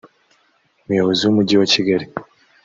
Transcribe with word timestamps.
Umuyobozi 0.85 1.21
w’umujyi 1.23 1.55
wa 1.57 1.67
Kigali 1.73 2.05